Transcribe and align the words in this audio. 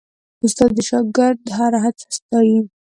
استاد 0.45 0.71
د 0.75 0.79
شاګرد 0.89 1.41
هره 1.57 1.79
هڅه 1.85 2.05
ستايي. 2.17 2.59